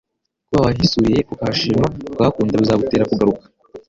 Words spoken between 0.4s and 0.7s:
Kuba